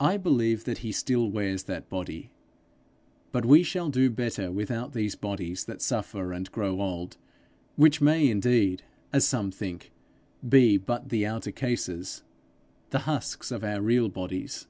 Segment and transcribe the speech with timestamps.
[0.00, 2.32] I believe that he still wears that body.
[3.30, 7.16] But we shall do better without these bodies that suffer and grow old
[7.76, 8.82] which may indeed,
[9.12, 9.92] as some think,
[10.48, 12.24] be but the outer cases,
[12.90, 14.66] the husks of our real bodies.